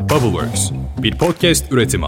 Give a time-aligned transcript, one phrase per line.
[0.00, 0.70] Bubbleworks,
[1.02, 2.06] bir podcast üretimi.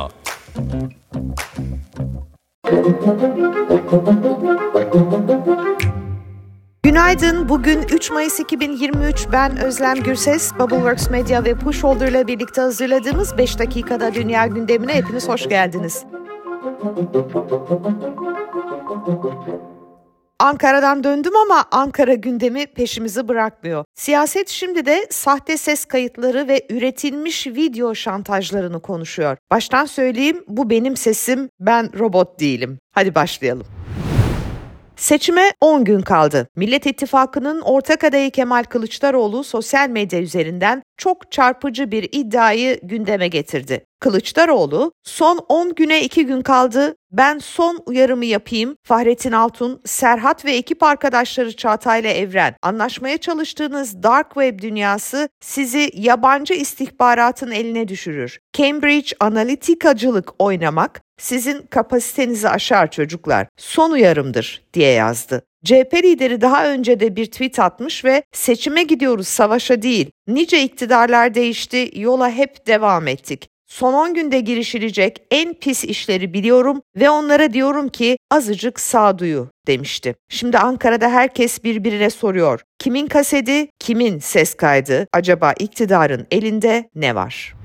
[6.83, 7.49] Günaydın.
[7.49, 9.27] Bugün 3 Mayıs 2023.
[9.33, 10.53] Ben Özlem Gürses.
[10.59, 16.04] Bubbleworks Media ve Pushholder ile birlikte hazırladığımız 5 dakikada dünya gündemine hepiniz hoş geldiniz.
[20.43, 23.84] Ankara'dan döndüm ama Ankara gündemi peşimizi bırakmıyor.
[23.95, 29.36] Siyaset şimdi de sahte ses kayıtları ve üretilmiş video şantajlarını konuşuyor.
[29.50, 32.78] Baştan söyleyeyim bu benim sesim, ben robot değilim.
[32.95, 33.66] Hadi başlayalım.
[34.97, 36.48] Seçime 10 gün kaldı.
[36.56, 43.84] Millet İttifakı'nın ortak adayı Kemal Kılıçdaroğlu sosyal medya üzerinden çok çarpıcı bir iddiayı gündeme getirdi.
[44.01, 46.97] Kılıçdaroğlu son 10 güne 2 gün kaldı.
[47.12, 48.77] Ben son uyarımı yapayım.
[48.83, 55.91] Fahrettin Altun, Serhat ve ekip arkadaşları Çağatay ile Evren anlaşmaya çalıştığınız dark web dünyası sizi
[55.95, 58.39] yabancı istihbaratın eline düşürür.
[58.53, 63.47] Cambridge Analytica'cılık oynamak sizin kapasitenizi aşar çocuklar.
[63.56, 65.42] Son uyarımdır diye yazdı.
[65.64, 70.10] CHP lideri daha önce de bir tweet atmış ve seçime gidiyoruz savaşa değil.
[70.28, 73.48] Nice iktidarlar değişti, yola hep devam ettik.
[73.66, 80.14] Son 10 günde girişilecek en pis işleri biliyorum ve onlara diyorum ki azıcık sağduyu demişti.
[80.28, 82.60] Şimdi Ankara'da herkes birbirine soruyor.
[82.78, 85.06] Kimin kaseti, kimin ses kaydı?
[85.12, 87.61] Acaba iktidarın elinde ne var?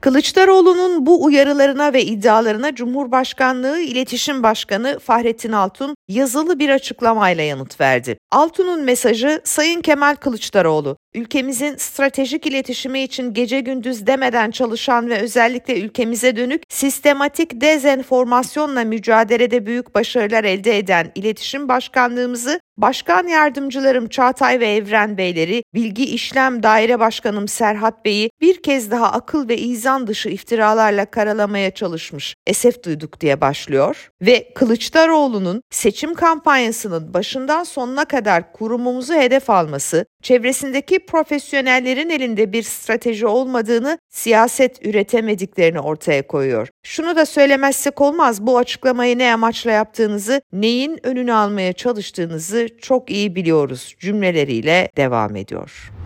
[0.00, 8.18] Kılıçdaroğlu'nun bu uyarılarına ve iddialarına Cumhurbaşkanlığı İletişim Başkanı Fahrettin Altun yazılı bir açıklamayla yanıt verdi.
[8.30, 15.80] Altun'un mesajı Sayın Kemal Kılıçdaroğlu, ülkemizin stratejik iletişimi için gece gündüz demeden çalışan ve özellikle
[15.80, 24.74] ülkemize dönük sistematik dezenformasyonla mücadelede büyük başarılar elde eden İletişim Başkanlığımızı Başkan yardımcılarım Çağatay ve
[24.74, 30.28] Evren Beyleri, Bilgi İşlem Daire Başkanım Serhat Bey'i bir kez daha akıl ve izan dışı
[30.28, 32.34] iftiralarla karalamaya çalışmış.
[32.46, 40.98] Esef duyduk diye başlıyor ve Kılıçdaroğlu'nun seçim kampanyasının başından sonuna kadar kurumumuzu hedef alması, çevresindeki
[40.98, 46.68] profesyonellerin elinde bir strateji olmadığını, siyaset üretemediklerini ortaya koyuyor.
[46.82, 53.34] Şunu da söylemezsek olmaz, bu açıklamayı ne amaçla yaptığınızı, neyin önünü almaya çalıştığınızı çok iyi
[53.34, 55.97] biliyoruz cümleleriyle devam ediyor.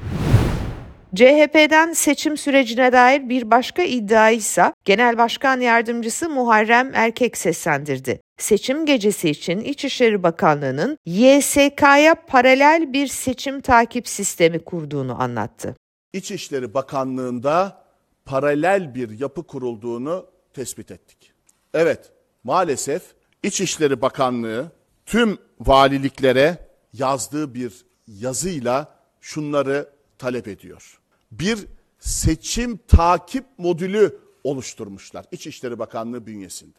[1.16, 8.20] CHP'den seçim sürecine dair bir başka iddia ise Genel Başkan Yardımcısı Muharrem Erkek seslendirdi.
[8.38, 15.76] Seçim gecesi için İçişleri Bakanlığı'nın YSK'ya paralel bir seçim takip sistemi kurduğunu anlattı.
[16.12, 17.84] İçişleri Bakanlığı'nda
[18.24, 21.32] paralel bir yapı kurulduğunu tespit ettik.
[21.74, 22.12] Evet,
[22.44, 23.02] maalesef
[23.42, 24.72] İçişleri Bakanlığı
[25.06, 26.56] tüm valiliklere
[26.92, 31.01] yazdığı bir yazıyla şunları talep ediyor
[31.32, 31.66] bir
[31.98, 36.78] seçim takip modülü oluşturmuşlar İçişleri Bakanlığı bünyesinde.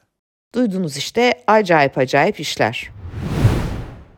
[0.55, 2.89] Duydunuz işte acayip acayip işler.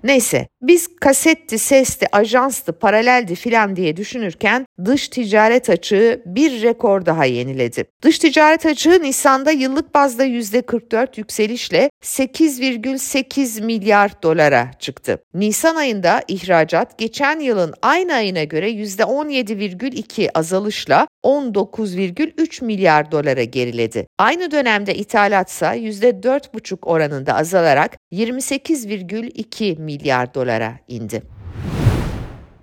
[0.05, 7.25] Neyse biz kasetti, sesti, ajanstı, paraleldi filan diye düşünürken dış ticaret açığı bir rekor daha
[7.25, 7.85] yeniledi.
[8.01, 15.23] Dış ticaret açığı Nisan'da yıllık bazda %44 yükselişle 8,8 milyar dolara çıktı.
[15.33, 24.07] Nisan ayında ihracat geçen yılın aynı ayına göre %17,2 azalışla 19,3 milyar dolara geriledi.
[24.17, 31.34] Aynı dönemde ithalatsa %4,5 oranında azalarak 28,2 milyar dolara indi.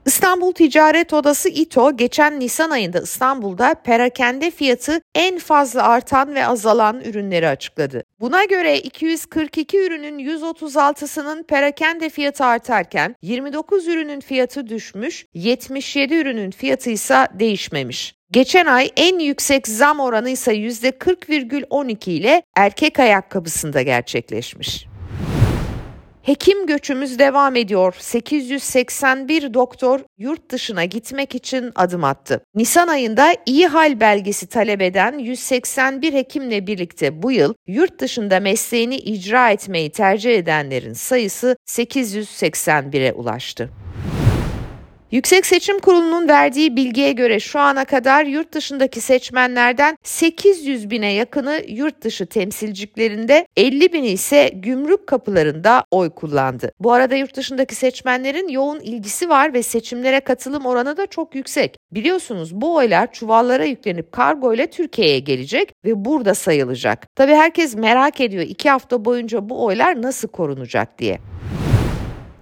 [0.06, 7.00] İstanbul Ticaret Odası İTO geçen Nisan ayında İstanbul'da perakende fiyatı en fazla artan ve azalan
[7.00, 8.02] ürünleri açıkladı.
[8.20, 16.90] Buna göre 242 ürünün 136'sının perakende fiyatı artarken 29 ürünün fiyatı düşmüş, 77 ürünün fiyatı
[16.90, 18.14] ise değişmemiş.
[18.30, 24.91] Geçen ay en yüksek zam oranı ise %40,12 ile erkek ayakkabısında gerçekleşmiş.
[26.22, 27.94] Hekim göçümüz devam ediyor.
[27.98, 32.40] 881 doktor yurt dışına gitmek için adım attı.
[32.54, 38.96] Nisan ayında iyi hal belgesi talep eden 181 hekimle birlikte bu yıl yurt dışında mesleğini
[38.96, 43.70] icra etmeyi tercih edenlerin sayısı 881'e ulaştı.
[45.12, 51.62] Yüksek Seçim Kurulu'nun verdiği bilgiye göre şu ana kadar yurt dışındaki seçmenlerden 800 bine yakını
[51.68, 56.72] yurt dışı temsilciklerinde 50 bini ise gümrük kapılarında oy kullandı.
[56.80, 61.76] Bu arada yurt dışındaki seçmenlerin yoğun ilgisi var ve seçimlere katılım oranı da çok yüksek.
[61.92, 67.06] Biliyorsunuz bu oylar çuvallara yüklenip kargo ile Türkiye'ye gelecek ve burada sayılacak.
[67.16, 71.18] Tabii herkes merak ediyor iki hafta boyunca bu oylar nasıl korunacak diye.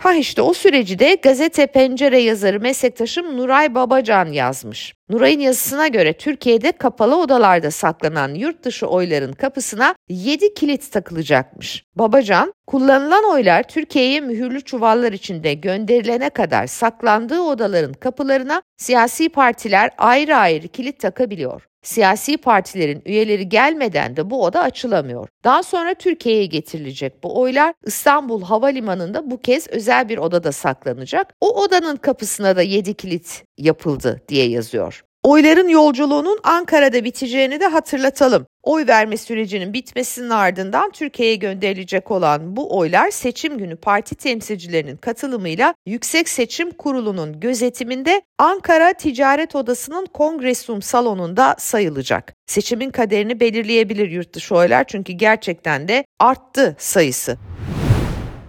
[0.00, 4.94] Ha işte o süreci de gazete Pencere yazarı meslektaşım Nuray Babacan yazmış.
[5.10, 11.84] Nuray'ın yazısına göre Türkiye'de kapalı odalarda saklanan yurt dışı oyların kapısına 7 kilit takılacakmış.
[11.94, 20.36] Babacan, kullanılan oylar Türkiye'ye mühürlü çuvallar içinde gönderilene kadar saklandığı odaların kapılarına siyasi partiler ayrı
[20.36, 21.69] ayrı kilit takabiliyor.
[21.82, 25.28] Siyasi partilerin üyeleri gelmeden de bu oda açılamıyor.
[25.44, 31.34] Daha sonra Türkiye'ye getirilecek bu oylar İstanbul Havalimanı'nda bu kez özel bir odada saklanacak.
[31.40, 35.04] O odanın kapısına da 7 kilit yapıldı diye yazıyor.
[35.22, 38.46] Oyların yolculuğunun Ankara'da biteceğini de hatırlatalım.
[38.62, 45.74] Oy verme sürecinin bitmesinin ardından Türkiye'ye gönderilecek olan bu oylar seçim günü parti temsilcilerinin katılımıyla
[45.86, 52.34] Yüksek Seçim Kurulu'nun gözetiminde Ankara Ticaret Odası'nın Kongresum salonunda sayılacak.
[52.46, 57.38] Seçimin kaderini belirleyebilir yurtdışı oylar çünkü gerçekten de arttı sayısı.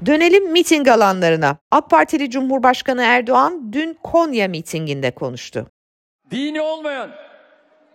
[0.05, 1.57] Dönelim miting alanlarına.
[1.71, 5.67] AK Partili Cumhurbaşkanı Erdoğan dün Konya mitinginde konuştu.
[6.31, 7.11] Dini olmayan,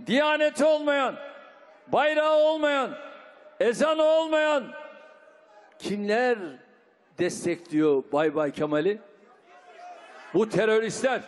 [0.06, 1.16] diyaneti olmayan,
[1.88, 2.90] bayrağı olmayan,
[3.60, 4.64] ezanı olmayan
[5.78, 6.38] kimler
[7.18, 8.98] destekliyor Bay Bay Kemal'i?
[10.34, 11.20] Bu teröristler.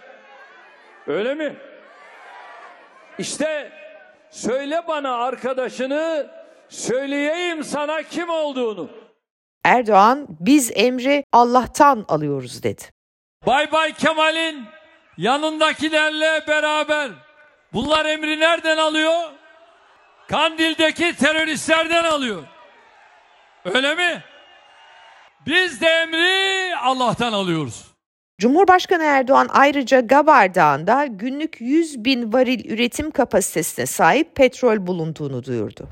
[1.06, 1.56] Öyle mi?
[3.18, 3.72] İşte
[4.30, 6.26] söyle bana arkadaşını,
[6.68, 8.90] söyleyeyim sana kim olduğunu.
[9.64, 12.82] Erdoğan biz emri Allah'tan alıyoruz dedi.
[13.46, 14.64] Bay Bay Kemal'in
[15.18, 17.10] yanındakilerle beraber
[17.72, 19.22] bunlar emri nereden alıyor?
[20.28, 22.42] Kandil'deki teröristlerden alıyor.
[23.64, 24.22] Öyle mi?
[25.46, 27.84] Biz de emri Allah'tan alıyoruz.
[28.38, 35.88] Cumhurbaşkanı Erdoğan ayrıca Gabar Dağı'nda günlük 100 bin varil üretim kapasitesine sahip petrol bulunduğunu duyurdu.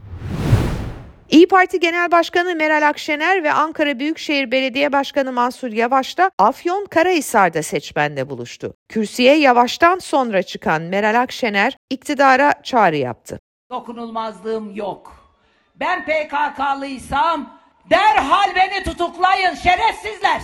[1.31, 6.87] İyi Parti Genel Başkanı Meral Akşener ve Ankara Büyükşehir Belediye Başkanı Mansur Yavaş da Afyon
[6.87, 8.75] Karahisar'da seçmenle buluştu.
[8.89, 13.41] Kürsüye Yavaş'tan sonra çıkan Meral Akşener iktidara çağrı yaptı.
[13.71, 15.17] Dokunulmazlığım yok.
[15.75, 17.59] Ben PKK'lıysam
[17.91, 20.43] derhal beni tutuklayın şerefsizler.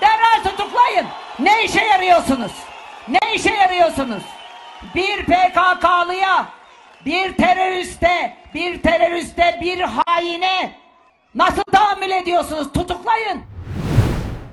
[0.00, 1.06] Derhal tutuklayın.
[1.38, 2.52] Ne işe yarıyorsunuz?
[3.08, 4.22] Ne işe yarıyorsunuz?
[4.94, 6.46] Bir PKK'lıya,
[7.06, 10.72] bir teröriste, bir teröriste, bir haine
[11.34, 12.72] nasıl tahammül ediyorsunuz?
[12.72, 13.40] Tutuklayın.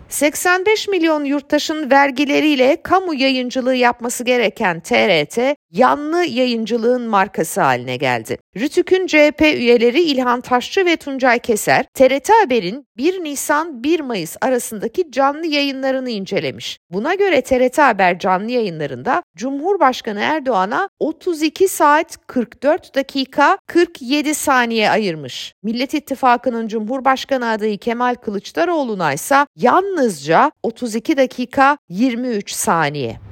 [0.10, 5.38] 85 milyon yurttaşın vergileriyle kamu yayıncılığı yapması gereken TRT,
[5.72, 8.38] yanlı yayıncılığın markası haline geldi.
[8.58, 15.12] Rütük'ün CHP üyeleri İlhan Taşçı ve Tuncay Keser, TRT Haber'in 1 Nisan 1 Mayıs arasındaki
[15.12, 16.80] canlı yayınlarını incelemiş.
[16.90, 25.54] Buna göre TRT Haber canlı yayınlarında Cumhurbaşkanı Erdoğan'a 32 saat 44 dakika 47 saniye ayırmış.
[25.64, 33.27] Millet İttifakı'nın Cumhurbaşkanı adayı Kemal Kılıçdaroğlu'na ise yalnızca 32 dakika 23 saniye.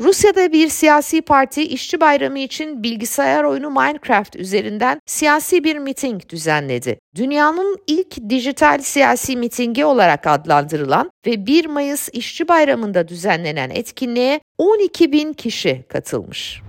[0.00, 6.98] Rusya'da bir siyasi parti işçi bayramı için bilgisayar oyunu Minecraft üzerinden siyasi bir miting düzenledi.
[7.14, 15.12] Dünyanın ilk dijital siyasi mitingi olarak adlandırılan ve 1 Mayıs İşçi Bayramı'nda düzenlenen etkinliğe 12
[15.12, 16.62] bin kişi katılmış.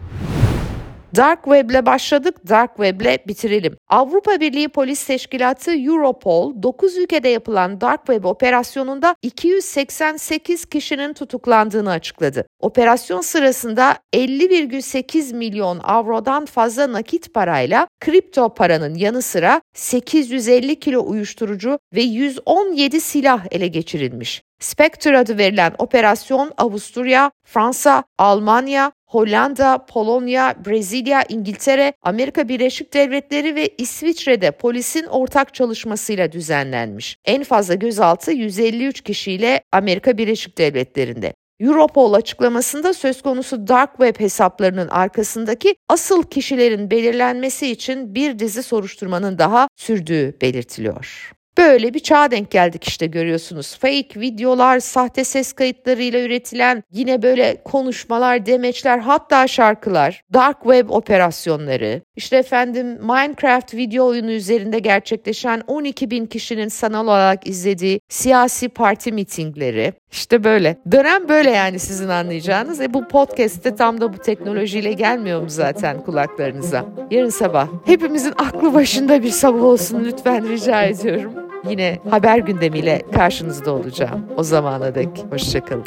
[1.16, 3.78] Dark Web'le başladık, Dark Web'le bitirelim.
[3.90, 12.46] Avrupa Birliği Polis Teşkilatı Europol 9 ülkede yapılan Dark Web operasyonunda 288 kişinin tutuklandığını açıkladı.
[12.60, 21.80] Operasyon sırasında 50,8 milyon avrodan fazla nakit parayla kripto paranın yanı sıra 850 kilo uyuşturucu
[21.96, 24.42] ve 117 silah ele geçirilmiş.
[24.62, 33.70] Spectre adı verilen operasyon Avusturya, Fransa, Almanya, Hollanda, Polonya, Brezilya, İngiltere, Amerika Birleşik Devletleri ve
[33.78, 37.18] İsviçre'de polisin ortak çalışmasıyla düzenlenmiş.
[37.26, 41.34] En fazla gözaltı 153 kişiyle Amerika Birleşik Devletleri'nde.
[41.60, 49.38] Europol açıklamasında söz konusu dark web hesaplarının arkasındaki asıl kişilerin belirlenmesi için bir dizi soruşturmanın
[49.38, 51.32] daha sürdüğü belirtiliyor.
[51.58, 53.78] Böyle bir çağa denk geldik işte görüyorsunuz.
[53.78, 62.02] Fake videolar, sahte ses kayıtlarıyla üretilen yine böyle konuşmalar, demeçler hatta şarkılar, dark web operasyonları,
[62.16, 69.12] işte efendim Minecraft video oyunu üzerinde gerçekleşen 12 bin kişinin sanal olarak izlediği siyasi parti
[69.12, 70.78] mitingleri, işte böyle.
[70.92, 72.82] Dönem böyle yani sizin anlayacağınız.
[72.82, 76.86] E bu podcast'te tam da bu teknolojiyle gelmiyor mu zaten kulaklarınıza?
[77.12, 81.41] Yarın sabah hepimizin aklı başında bir sabah olsun lütfen rica ediyorum.
[81.70, 84.26] Yine haber gündemiyle karşınızda olacağım.
[84.38, 85.86] O zamana dek hoşçakalın.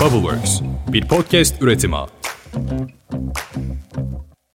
[0.00, 1.96] Bubbleworks bir podcast üretimi.